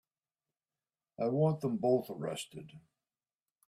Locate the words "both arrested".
1.77-2.71